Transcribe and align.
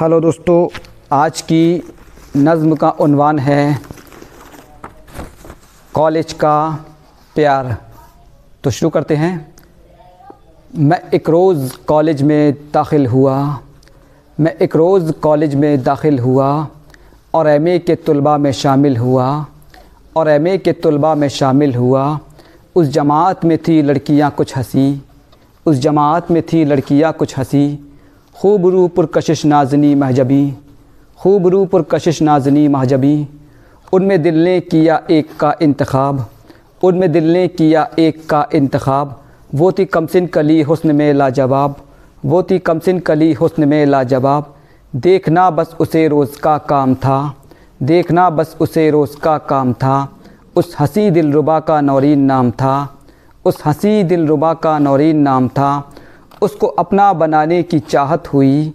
Hello 0.00 0.20
दोस्तों, 0.20 0.68
आज 1.12 1.40
की 1.40 1.94
नज़म 2.36 2.74
का 2.74 2.90
उन्वान 2.90 3.38
है 3.38 3.78
कॉलेज 5.94 6.32
का 6.32 6.84
प्यार। 7.34 7.76
तो 8.64 8.70
शुरू 8.70 8.90
करते 8.90 9.16
हैं। 9.16 9.54
मैं 10.76 11.10
एक 11.14 11.30
रोज़ 11.30 11.76
कॉलेज 11.76 12.22
में 12.22 12.52
दाखिल 12.74 13.06
हुआ। 13.06 13.58
मैं 14.40 14.54
एक 14.56 14.76
रोज़ 14.76 15.12
कॉलेज 15.12 15.54
में 15.54 15.82
दाखिल 15.82 16.18
हुआ 16.18 16.68
और 17.34 17.48
एमए 17.48 17.78
के 17.78 17.94
तलबा 17.94 18.38
में 18.38 18.52
शामिल 18.52 18.96
हुआ 18.96 19.46
और 20.16 20.28
एमए 20.28 20.58
के 20.58 20.72
तलबा 20.72 21.14
में 21.14 21.28
शामिल 21.28 21.74
हुआ। 21.74 22.18
उस 22.76 22.86
जमात 22.86 23.44
में 23.44 23.58
थी 23.58 23.82
लड़कियाँ 23.82 24.30
कुछ 24.30 24.56
हँसी। 24.56 25.02
उस 25.66 25.76
जमात 25.76 26.30
में 26.30 26.42
थी 26.42 26.64
लड़कियाँ 26.64 27.12
कुछ 27.12 27.38
हँसी। 27.38 27.87
खूब 28.38 28.66
रू 28.66 28.88
पुरकशिश 28.88 29.44
नाजनी 29.44 29.94
महजबी, 29.94 30.54
खूब 31.18 31.46
रू 31.46 31.64
पुरकशिश 31.64 32.22
नाजनी 32.22 32.68
महजबी। 32.68 33.28
उनमें 33.92 34.22
दिल 34.22 34.34
ने 34.34 34.60
किया 34.60 35.00
एक 35.10 35.36
का 35.36 35.54
इंतखब, 35.62 36.24
उनमें 36.84 37.12
दिल 37.12 37.32
ने 37.32 37.48
किया 37.48 37.88
एक 37.98 38.28
का 38.28 38.46
इंतखब। 38.54 39.20
वो 39.54 39.72
थी 39.72 39.84
कमसिन 39.84 40.26
कली 40.26 40.62
हुस्न 40.62 40.96
में 40.96 41.12
लाजवाब, 41.14 41.76
वो 42.24 42.42
थी 42.42 42.58
कमसिन 42.58 43.00
कली 43.00 43.32
हुस्न 43.32 43.68
में 43.68 43.86
लाजवाब। 43.86 44.54
देखना 44.96 45.50
बस 45.50 45.76
उसे 45.80 46.08
रोज़ 46.08 46.40
का 46.40 46.58
काम 46.58 46.94
था, 46.94 47.34
देखना 47.82 48.30
बस 48.30 48.56
उसे 48.60 48.90
रोज़ 48.90 49.20
का 49.20 49.38
काम 49.38 49.72
था। 49.72 50.08
उस 50.56 50.76
हँसी 50.80 51.10
दिल 51.10 51.32
रुबा 51.32 51.60
का 51.60 51.80
नौरीन 51.80 52.20
नाम 52.20 52.50
था, 52.50 52.98
उस 53.44 53.62
हँसी 53.66 54.02
दिल 54.02 54.26
रुबा 54.26 54.54
का 54.54 54.78
नौरीन 54.78 55.16
नाम 55.16 55.48
था। 55.48 55.92
उसको 56.42 56.66
अपना 56.66 57.12
बनाने 57.12 57.62
की 57.62 57.78
चाहत 57.78 58.32
हुई, 58.32 58.72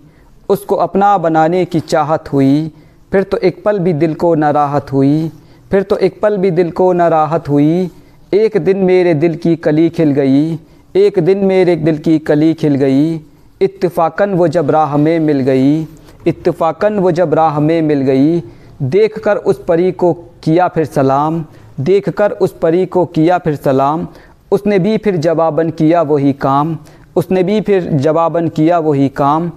उसको 0.49 0.75
अपना 0.75 1.17
बनाने 1.17 1.63
की 1.65 1.79
चाहत 1.79 2.31
हुई, 2.33 2.71
फिर 3.11 3.23
तो 3.23 3.37
एक 3.37 3.63
पल 3.63 3.79
भी 3.79 3.93
दिल 3.93 4.13
को 4.13 4.33
न 4.35 4.43
राहत 4.43 4.91
हुई, 4.93 5.31
फिर 5.71 5.83
तो 5.83 5.97
एक 5.97 6.19
पल 6.21 6.37
भी 6.37 6.51
दिल 6.51 6.71
को 6.71 6.91
न 6.93 7.01
राहत 7.01 7.49
हुई। 7.49 7.89
एक 8.33 8.57
दिन 8.57 8.77
मेरे 8.77 9.13
दिल 9.13 9.35
की 9.35 9.55
कली 9.55 9.89
खिल 9.89 10.11
गई, 10.11 10.59
एक 10.95 11.19
दिन 11.19 11.45
मेरे 11.45 11.75
दिल 11.75 11.97
की 11.97 12.17
कली 12.19 12.53
खिल 12.53 12.75
गई। 12.75 13.13
इत्तफाकन 13.61 14.33
वो 14.33 14.47
जब 14.47 14.71
राह 14.71 14.97
में 14.97 15.19
मिल 15.19 15.39
गई, 15.39 15.81
इत्तफाकन 16.27 16.99
वो 16.99 17.11
जब 17.11 17.33
राह 17.33 17.59
में 17.59 17.81
मिल 17.81 18.01
गई। 18.01 18.41
देख 18.81 19.17
कर 19.19 19.37
उस 19.37 19.63
परी 19.63 19.91
को 19.91 20.13
किया 20.43 20.67
फिर 20.67 20.85
सलाम 20.85 21.43
देख 21.79 22.09
कर 22.09 22.31
उस 22.31 22.51
परी 22.53 22.85
को 22.85 23.05
किया 23.05 23.37
फिर 23.37 23.55
सलाम। 23.55 24.07
उसने 24.51 24.79
भी 24.79 24.97
फिर 24.97 25.17
जवाबन 25.17 25.69
किया 25.69 26.01
वही 26.01 26.33
काम। 26.33 26.77
उसने 27.15 27.43
भी 27.43 27.59
फिर 27.61 27.89
जवाबन 27.97 28.47
किया 28.49 28.79
वही 28.79 29.09
काम 29.09 29.51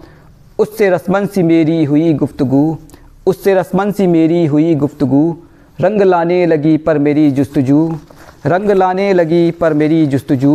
उससे 0.59 0.89
रस्मन 0.91 1.27
सी 1.27 1.43
मेरी 1.43 1.83
हुई 1.85 2.13
गुफ्तगु 2.15 2.63
उससे 3.27 3.55
रस्मन 3.55 3.93
सी 3.93 4.07
मेरी 4.07 4.45
हुई 4.47 4.75
गुफ्तगु 4.75 5.23
रंग 5.81 6.03
लाने 6.03 6.45
लगी 6.47 6.77
पर 6.79 6.99
मेरी 6.99 7.31
जस्तजू 7.31 7.81
रंग 8.47 8.71
लाने 8.71 9.13
लगी 9.13 9.51
पर 9.51 9.75
मेरी 9.75 10.07
जस्तजू 10.07 10.55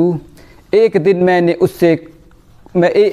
एक 0.73 0.97
दिन 0.97 1.23
मैंने 1.23 1.53
उससे 1.61 1.91
मैं 2.75 2.89
ए, 2.89 3.05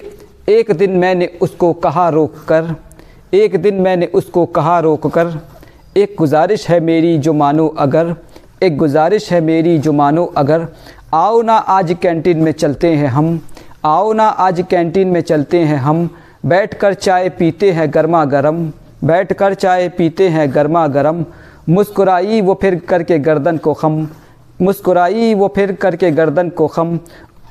एक 0.49 0.71
दिन 0.73 0.91
मैंने 0.97 1.27
उसको 1.43 1.73
कहा 1.79 2.09
रोक 2.09 2.37
कर 2.49 2.75
एक 3.35 3.57
दिन 3.63 3.81
मैंने 3.81 4.07
उसको 4.15 4.45
कहा 4.53 4.79
रोक 4.81 5.07
कर 5.07 5.39
एक 5.97 6.15
गुजारिश 6.19 6.69
है 6.69 6.79
मेरी 6.81 7.17
जो 7.19 7.33
मानो 7.33 7.67
अगर 7.79 8.15
एक 8.63 8.77
गुजारिश 8.77 9.31
है 9.33 9.41
मेरी 9.41 9.79
जो 9.79 9.93
मानो 9.93 10.25
अगर 10.37 10.67
आओ 11.15 11.43
ना 11.43 11.57
आज 11.71 11.97
कैंटीन 12.03 12.39
में 12.39 12.53
चलते 12.53 12.95
हैं 12.95 13.09
हम 13.09 13.41
आओ 13.89 14.13
ना 14.13 14.25
आज 14.25 14.65
कैंटीन 14.71 15.09
में 15.09 15.21
चलते 15.21 15.59
हैं 15.59 15.77
हम। 15.77 16.11
बैठ 16.47 16.75
कर 16.75 16.95
चाय 16.95 17.29
पीते 17.29 17.71
हैं 17.73 17.95
गर्मा 17.95 18.25
गर्म। 18.25 18.73
बैठ 19.05 19.33
कर 19.33 19.55
चाय 19.55 19.89
पीते 19.89 20.29
हैं 20.29 20.55
गर्मा 20.55 20.87
गर्म। 20.87 21.25
मुस्कुराई 21.69 22.41
वो 22.41 22.59
फिर 22.63 22.77
करके 22.77 23.19
गर्दन 23.19 23.57
को 23.57 23.75
खम। 23.75 24.09
मुस्कुराई 24.63 25.35
वो 25.35 25.53
फिर 25.57 25.73
करके 25.73 26.11
गर्दन 26.11 26.49
को 26.49 26.67
खम। 26.67 26.99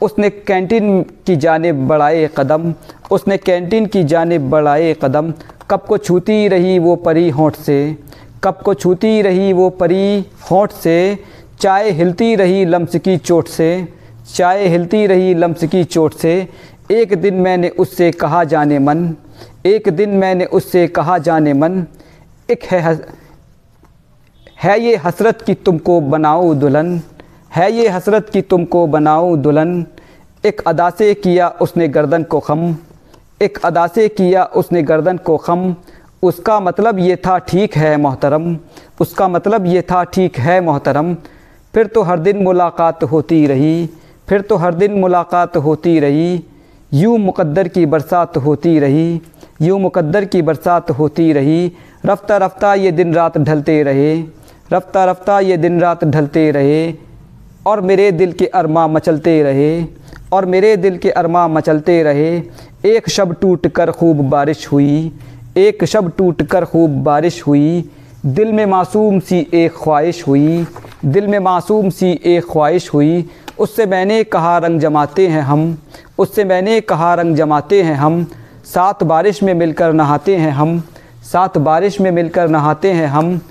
उसने 0.02 0.30
कैंटीन 0.30 1.04
की 1.04 1.36
जाने 1.36 1.72
बढ़ाए 1.72 2.30
कदम। 2.38 2.74
उसने 3.12 3.38
कैंटीन 3.38 3.86
की 3.86 4.04
जाने 4.04 4.40
बढ़ाए 4.40 4.96
कदम। 5.02 5.34
कब 5.72 5.80
को 5.80 5.98
छूती 5.98 6.48
रही 6.48 6.80
वो 6.80 6.96
परी 6.96 7.30
होंठ 7.30 7.56
से? 7.56 7.98
कब 8.44 8.58
को 8.66 8.74
छूती 8.74 9.22
रही 9.22 9.54
वो 9.54 9.70
परी 9.70 10.26
होंठ 10.52 10.72
से? 10.72 11.20
चाय 11.60 11.92
हिलती 11.92 12.36
रही 12.36 12.66
लम्स 12.66 12.96
की 12.96 13.18
चोट 13.18 13.48
से। 13.48 13.97
चाय 14.28 14.68
हिलती 14.68 15.06
रही 15.08 15.34
लम्स 15.34 15.64
की 15.64 15.84
चोट 15.84 16.14
से। 16.14 16.48
एक 16.92 17.14
दिन 17.14 17.34
मैंने 17.34 17.70
उससे 17.70 18.12
कहा 18.12 18.44
जाने 18.44 18.80
मन। 18.80 19.16
एक 19.66 19.90
दिन 19.90 20.10
मैंने 20.10 20.46
उससे 20.46 20.88
कहा 20.88 21.18
जाने 21.18 21.54
मन। 21.54 21.86
एक 22.50 22.64
है 22.64 23.08
है 24.64 24.80
ये 24.80 24.96
हसरत 24.96 25.42
कि 25.42 25.54
तुमको 25.54 26.02
बनाऊँ 26.02 26.56
दुल्हन? 26.56 27.02
है 27.56 27.72
ये 27.72 27.88
हसरत 27.88 28.30
कि 28.30 28.42
तुमको 28.42 28.88
बनाऊँ 28.88 29.38
दुल्हन? 29.38 29.86
एक 30.46 30.62
अदा 30.68 30.90
से 30.90 31.14
किया 31.14 31.48
उसने 31.62 31.88
गर्दन 31.88 32.24
को 32.24 32.40
खम। 32.40 32.76
एक 33.42 33.58
अदा 33.66 33.88
से 33.88 34.08
किया 34.10 34.44
उसने 34.44 34.84
गर्दन 34.84 35.18
को 35.18 35.38
खम। 35.38 35.76
उसका 36.24 36.60
मतलब 36.60 37.00
ये 37.00 37.16
था 37.16 37.38
ठीक 37.38 37.76
है 37.76 37.98
मोहतरम। 37.98 38.58
उसका 39.02 39.28
मतलब 39.28 39.66
ये 39.66 39.82
था 39.82 40.04
ठीक 40.04 40.38
है 40.38 40.62
मोहतरम। 40.62 41.14
फिर 41.74 41.88
तो 41.88 42.02
हर 42.02 42.20
दिन 42.20 42.44
मुलाकात 42.44 43.04
होती 43.04 43.48
रही। 43.48 43.90
फिर 44.28 44.42
तो 44.42 44.56
हर 44.56 44.74
दिन 44.74 44.94
मुलाकात 44.94 45.58
होती 45.58 46.00
रही, 46.00 46.44
यूँ 46.92 47.18
मुकद्दर 47.18 47.68
की 47.68 47.86
बरसात 47.86 48.38
होती 48.38 48.78
रही, 48.80 49.22
यूँ 49.62 49.80
मुकद्दर 49.80 50.26
की 50.26 50.42
बरसात 50.42 50.92
होती 50.92 51.32
रही। 51.34 51.72
रफ्ता 52.06 52.38
रफ्ता 52.38 52.74
ये 52.74 52.92
दिन 52.92 53.14
रात 53.14 53.38
ढलते 53.38 53.82
रहे, 53.84 54.18
रफ्ता 54.74 55.06
रफ्ता 55.06 55.40
ये 55.40 55.58
दिन 55.58 55.80
रात 55.82 56.04
ढलते 56.06 56.50
रहे। 56.52 56.94
और 57.68 57.82
मेरे 57.82 58.12
दिल 58.12 58.32
के 58.32 58.46
अरमा 58.46 58.88
मचलते 58.88 59.42
रहे, 59.44 59.84
और 60.34 60.46
मेरे 60.46 60.76
दिल 60.78 60.98
के 60.98 61.10
अरमा 61.12 61.48
मचलते 61.48 62.02
रहे। 62.04 62.38
एक 62.86 63.10
शब 63.10 63.36
टूट 63.42 63.68
कर 63.68 63.92
खूब 63.92 64.30
बारिश 64.30 64.68
हुई, 64.72 65.12
एक 65.58 65.84
शब 65.86 66.12
टूट 66.18 66.44
कर 66.44 66.66
खूब 66.66 67.04
बारिश 67.04 67.42
हुई। 67.48 67.90
दिल 68.26 68.52
में 68.52 68.66
मासूम 68.66 69.20
सी 69.20 69.46
एक 69.54 69.72
ख्वाहिश 69.74 70.24
हुई, 70.28 70.66
दिल 71.06 71.28
में 71.28 71.40
मासूम 71.40 71.90
सी 71.90 72.20
एक 72.26 72.46
ख्वाहिश 72.52 72.90
हुई। 72.94 73.26
उससे 73.60 73.86
मैंने 73.86 74.24
कहा, 74.24 74.58
रंग 74.58 74.80
जमाते 74.80 75.28
हैं 75.28 75.42
हम। 75.42 75.78
उससे 76.20 76.44
मैंने 76.44 76.82
कहा, 76.82 77.14
रंग 77.14 77.36
जमाते 77.36 77.84
हैं 77.84 77.96
हम। 77.96 78.28
सात 78.66 79.04
बारिश 79.04 79.44
में 79.44 79.54
मिलकर 79.54 79.94
नहाते 79.94 80.36
हैं 80.36 80.52
हम। 80.52 80.84
सात 81.24 81.58
बारिश 81.58 82.02
में 82.02 82.12
मिलकर 82.12 82.48
नहाते 82.48 82.92
हैं 82.92 83.08
हम। 83.08 83.42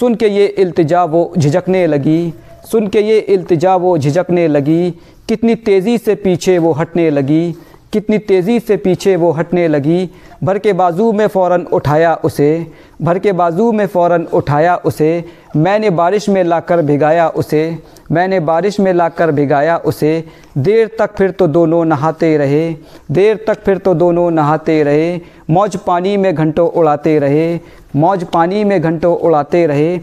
सुन 0.00 0.14
के 0.14 0.28
ये 0.28 0.46
इल्तिजा 0.46 1.04
वो 1.04 1.32
झिझकने 1.38 1.86
लगी। 1.86 2.34
सुन 2.72 2.88
के 2.88 3.00
ये 3.00 3.18
इल्तिजा 3.18 3.76
वो 3.76 3.98
झिझकने 3.98 4.48
लगी। 4.48 4.90
कितनी 5.28 5.54
तेज़ी 5.54 5.98
से 5.98 6.14
पीछे 6.14 6.58
वो 6.58 6.72
हटने 6.72 7.10
लगी। 7.10 7.54
कितनी 7.92 8.18
तेज़ी 8.18 8.58
से 8.60 8.76
पीछे 8.76 9.14
वो 9.16 9.30
हटने 9.32 9.66
लगी। 9.68 10.08
भर 10.44 10.58
के 10.58 10.72
बाजू 10.72 11.10
में 11.12 11.26
फ़ौर 11.26 11.52
उठाया 11.62 12.14
उसे, 12.14 12.66
भर 13.02 13.18
के 13.18 13.32
बाजू 13.32 13.70
में 13.72 13.86
फ़ौर 13.86 14.14
उठाया 14.34 14.74
उसे। 14.76 15.24
मैंने 15.56 15.90
बारिश 15.90 16.28
में 16.28 16.42
लाकर 16.44 16.82
भिगाया 16.82 17.28
उसे, 17.28 17.78
मैंने 18.12 18.40
बारिश 18.40 18.78
में 18.80 18.92
लाकर 18.92 19.32
भिगाया 19.32 19.76
उसे। 19.76 20.24
देर 20.58 20.90
तक 20.98 21.16
फिर 21.16 21.30
तो 21.30 21.46
दोनों 21.46 21.84
नहाते 21.84 22.36
रहे, 22.36 22.70
देर 23.10 23.44
तक 23.46 23.64
फिर 23.64 23.78
तो 23.78 23.94
दोनों 23.94 24.30
नहाते 24.30 24.82
रहे। 24.82 25.20
मौज 25.50 25.76
पानी 25.76 26.16
में 26.16 26.34
घंटों 26.34 26.68
उड़ाते 26.70 27.18
रहे, 27.18 27.58
मौज 27.96 28.24
पानी 28.24 28.64
में 28.64 28.80
घंटों 28.80 29.16
उड़ाते 29.16 29.66
रहे। 29.66 29.98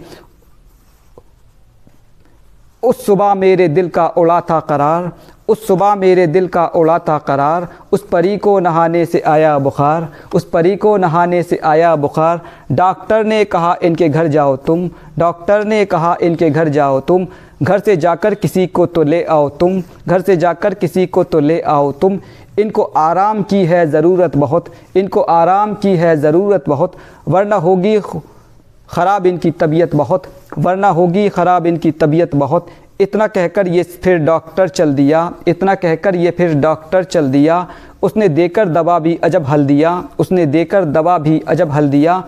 उस 2.85 3.05
सुबह 3.05 3.33
मेरे 3.35 3.67
दिल 3.67 3.89
का 3.89 4.07
उड़ा 4.07 4.41
था 4.41 4.59
करार, 4.59 5.11
उस 5.47 5.67
सुबह 5.67 5.95
मेरे 5.95 6.27
दिल 6.27 6.47
का 6.47 6.65
उड़ा 6.65 6.99
था 6.99 7.17
करार, 7.17 7.67
उस 7.91 8.07
परी 8.07 8.37
को 8.37 8.59
नहाने 8.59 9.05
से 9.05 9.19
आया 9.19 9.57
बुखार, 9.59 10.07
उस 10.33 10.43
परी 10.43 10.75
को 10.75 10.97
नहाने 10.97 11.43
से 11.43 11.57
आया 11.57 11.95
बुखार। 11.95 12.41
डॉक्टर 12.71 13.23
ने 13.23 13.43
कहा, 13.45 13.75
इनके 13.83 14.09
घर 14.09 14.27
जाओ 14.27 14.55
तुम। 14.55 14.89
डॉक्टर 15.19 15.63
ने 15.63 15.85
कहा, 15.85 16.15
इनके 16.21 16.49
घर 16.49 16.69
जाओ 16.69 16.99
तुम। 16.99 17.27
घर 17.63 17.79
से 17.79 17.97
जाकर 17.97 18.33
किसी 18.33 18.67
को 18.67 18.85
तो 18.85 19.03
ले 19.03 19.23
आओ 19.23 19.49
तुम। 19.49 19.81
घर 20.07 20.21
से 20.21 20.37
जाकर 20.37 20.73
किसी 20.73 21.05
को 21.05 21.23
तो 21.23 21.39
ले 21.39 21.61
आओ 21.61 21.91
तुम। 21.91 22.19
इनको 22.59 22.83
आराम 22.83 23.41
की 23.43 23.65
है 23.65 23.85
ज़रूरत 23.91 24.37
बहुत। 24.37 24.65
इनको 24.95 25.21
आराम 25.21 25.73
की 25.73 25.95
है 25.95 26.17
ज़रूरत 26.17 26.63
बहुत। 26.67 26.93
वरना 27.27 27.55
होगी 27.55 27.95
ख़राब 28.89 29.25
इनकी 29.25 29.51
तबीयत 29.51 29.95
बहुत, 29.95 30.23
वरना 30.57 30.87
होगी 30.89 31.27
ख़राब 31.29 31.67
इनकी 31.67 31.91
तबीयत 31.91 32.35
बहुत। 32.35 32.67
इतना 32.99 33.27
कहकर 33.27 33.67
ये 33.67 33.83
फिर 33.83 34.17
डॉक्टर 34.17 34.67
चल 34.67 34.93
दिया, 34.93 35.31
इतना 35.47 35.75
कहकर 35.75 36.15
ये 36.15 36.31
फिर 36.31 36.53
डॉक्टर 36.53 37.03
चल 37.03 37.29
दिया। 37.31 37.67
उसने 38.03 38.29
देकर 38.29 38.69
दवा 38.69 38.99
भी 38.99 39.15
अजब 39.15 39.45
हल 39.45 39.65
दिया, 39.65 40.03
उसने 40.19 40.45
देकर 40.45 40.85
दवा 40.85 41.17
भी 41.17 41.39
अजब 41.47 41.71
हल 41.71 41.89
दिया। 41.89 42.23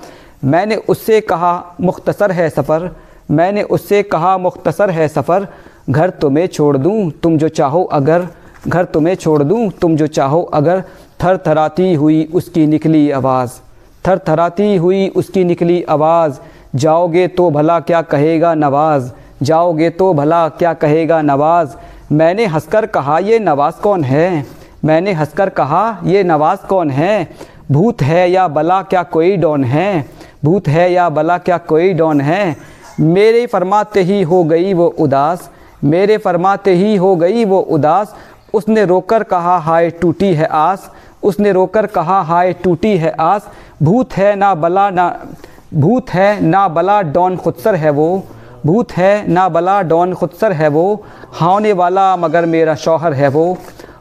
मैंने 0.45 0.75
उससे 0.75 1.21
कहा, 1.21 1.75
मुख्तसर 1.81 2.31
है 2.31 2.49
सफ़र। 2.49 2.89
मैंने 3.31 3.63
उससे 3.63 4.01
कहा, 4.03 4.37
मुख्तसर 4.37 4.89
है 4.89 5.07
सफ़र। 5.07 5.47
घर 5.89 6.09
तुम्हें 6.09 6.47
छोड़ 6.47 6.77
दूँ, 6.77 7.11
तुम 7.11 7.37
जो 7.37 7.49
चाहो 7.49 7.83
अगर। 7.83 8.27
घर 8.67 8.85
तुम्हें 8.85 9.15
छोड़ 9.15 9.43
दूँ, 9.43 9.69
तुम 9.71 9.95
जो 9.95 10.07
चाहो 10.07 10.41
अगर। 10.41 10.83
थर 11.23 11.37
थराती 11.37 11.93
हुई 11.93 12.23
उसकी 12.33 12.65
निकली 12.67 13.09
आवाज़। 13.11 13.59
थर 14.07 14.17
थराती 14.17 14.75
हुई 14.75 15.07
उसकी 15.07 15.43
निकली 15.43 15.83
आवाज़, 15.83 16.39
जाओगे 16.75 17.27
तो 17.27 17.49
भला 17.49 17.79
क्या 17.79 18.01
कहेगा 18.01 18.53
नवाज़? 18.53 19.11
जाओगे 19.43 19.89
तो 19.89 20.13
भला 20.13 20.49
क्या 20.49 20.73
कहेगा 20.73 21.21
नवाज़? 21.21 21.75
मैंने 22.11 22.45
हंसकर 22.45 22.85
कहा, 22.85 23.19
ये 23.19 23.39
नवाज़ 23.39 23.81
कौन 23.81 24.03
है? 24.03 24.45
मैंने 24.85 25.11
हंसकर 25.11 25.49
कहा, 25.49 25.97
ये 26.03 26.23
नवाज़ 26.23 26.67
कौन 26.67 26.91
है? 26.91 27.27
भूत 27.71 28.01
है 28.01 28.31
या 28.31 28.47
बला 28.47 28.81
क्या 28.81 29.03
कोई 29.03 29.37
डॉन 29.37 29.63
है? 29.63 30.05
भूत 30.45 30.67
है 30.67 30.91
या 30.93 31.09
बला 31.09 31.37
क्या 31.37 31.57
कोई 31.57 31.93
डॉन 31.93 32.21
है? 32.21 32.55
मेरे 32.99 33.45
फरमाते 33.45 34.01
ही 34.01 34.21
हो 34.21 34.43
गई 34.43 34.73
वो 34.73 34.87
उदास, 34.99 35.49
मेरे 35.83 36.17
फरमाते 36.17 36.73
ही 36.73 36.95
हो 36.95 37.15
गई 37.15 37.45
वो 37.45 37.59
उदास। 37.59 38.15
उसने 38.53 38.85
रोकर 38.85 39.23
कहा, 39.23 39.57
हाय 39.57 39.89
टूटी 39.89 40.33
है 40.33 40.45
आस, 40.45 40.89
उसने 41.23 41.51
रोकर 41.51 41.85
कहा, 41.85 42.21
हाय 42.21 42.53
टूटी 42.53 42.97
है 42.97 43.15
आस। 43.19 43.47
भूत 43.83 44.13
है 44.13 44.35
ना 44.35 44.53
बला 44.55 44.89
ना, 44.89 45.05
भूत 45.73 46.09
है 46.09 46.41
ना 46.41 46.67
बला 46.67 47.01
डॉन 47.01 47.35
खुदसर 47.37 47.75
है 47.75 47.89
वो, 47.89 48.23
भूत 48.65 48.91
है 48.91 49.27
ना 49.31 49.47
बला 49.49 49.81
डॉन 49.81 50.13
खुदसर 50.13 50.51
है 50.51 50.67
वो 50.67 50.85
होने 51.41 51.73
वाला 51.73 52.15
मगर 52.15 52.45
मेरा 52.45 52.75
शौहर 52.75 53.13
है 53.13 53.27
वो, 53.27 53.57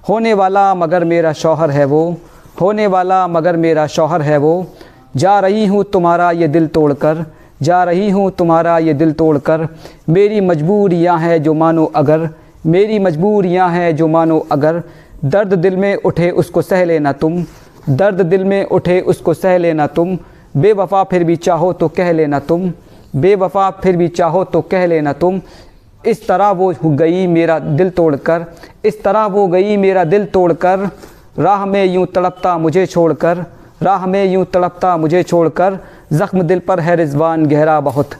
होने 0.08 0.32
वाला 0.34 0.75
मगर 0.75 1.05
मेरा 1.05 1.32
शौहर 1.32 1.70
है 1.70 1.84
वो, 1.84 2.17
होने 2.61 2.87
वाला 2.87 3.26
मगर 3.26 3.56
मेरा 3.56 3.87
शौहर 3.87 4.23
है 4.23 4.38
वो, 4.38 4.67
जा 5.17 5.38
रही 5.40 5.67
हूँ 5.67 5.84
तुम्हारा 5.84 6.31
ये 6.31 6.49
दिल 6.49 6.67
तोड़कर, 6.69 7.25
जा 7.62 7.82
रही 7.84 8.08
हूँ 8.11 8.31
तुम्हारा 8.31 8.79
ये 8.79 8.94
दिल 8.94 9.12
तोड़कर, 9.12 9.69
मेरी 10.08 10.40
मजबूरियाँ 10.40 11.19
हैं 11.19 11.43
जो 11.43 11.55
मानो 11.55 11.84
अगर, 11.96 12.29
मेरी 12.67 12.99
मजबूरियाँ 12.99 13.69
हैं 13.70 13.94
जो 13.96 14.08
मानो 14.08 14.38
अगर, 14.52 14.82
दर्द 15.25 15.55
दिल 15.55 15.76
में 15.76 15.94
उठे 15.96 16.31
उसको 16.31 16.62
सह 16.62 16.84
लेना 16.84 17.12
तुम 17.12 17.44
दर्द 17.91 18.21
दिल 18.21 18.44
में 18.44 18.65
उठे 18.65 19.00
उसको 19.00 19.35
सह 19.35 19.56
लेना 19.59 19.87
तुम। 19.87 20.19
बेवफा 20.56 21.03
फिर 21.05 21.25
भी 21.25 21.37
चाहो 21.37 21.73
तो 21.73 21.88
कह 21.88 22.12
लेना 22.12 22.38
तुम। 22.38 22.71
बेवफा 23.17 23.71
फिर 23.71 23.97
भी 23.97 24.09
चाहो 24.09 24.44
तो 24.44 24.61
कह 24.61 24.87
लेना 24.87 25.12
तुम। 25.12 25.41
इस 26.06 26.27
तरह 26.29 26.50
वो 26.50 26.73
गई 26.85 27.27
मेरा 27.27 27.59
दिल 27.59 27.91
तोड़कर। 27.91 28.44
इस 28.85 29.03
तरह 29.03 29.27
वो 29.27 29.47
गई 29.47 29.77
मेरा 29.77 30.05
दिल 30.05 30.25
तोड़कर। 30.25 30.88
राह 31.38 31.65
में 31.67 31.85
यूँ 31.85 32.06
तड़पता 32.06 32.56
मुझे 32.59 32.87
छोड़कर। 32.87 33.44
राह 33.83 34.06
में 34.06 34.25
यूँ 34.25 34.44
तड़पता 34.44 34.97
मुझे 34.97 35.23
छोड़कर। 35.23 35.79
ज़ख्म 36.12 36.43
दिल 36.43 36.59
पर 36.59 36.81
है 36.81 36.97
रिजवान 36.97 37.47
गहरा 37.47 37.81
बहुत। 37.81 38.11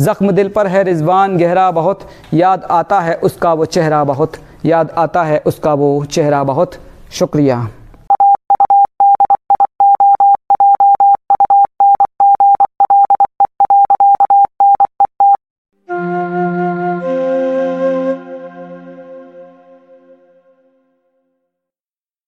ज़ख्म 0.00 0.30
दिल 0.30 0.48
पर 0.48 0.66
है 0.66 0.82
रिजवान 0.82 1.36
गहरा 1.38 1.70
बहुत। 1.70 2.08
याद 2.34 2.66
आता 2.70 3.00
है 3.00 3.14
उसका 3.14 3.52
वो 3.52 3.64
चेहरा 3.64 4.04
बहुत। 4.04 4.32
याद 4.64 4.90
आता 4.90 5.22
है 5.22 5.42
उसका 5.46 5.74
वो 5.74 6.04
चेहरा 6.04 6.42
बहुत। 6.44 6.78
शुक्रिया। 7.12 7.68